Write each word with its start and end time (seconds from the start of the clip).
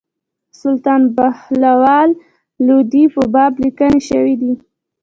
سلطان 0.61 1.01
بهلول 1.15 2.09
لودي 2.65 3.03
په 3.13 3.21
باب 3.33 3.53
لیکني 3.63 3.99
شوي 4.09 4.35
دي. 4.41 4.53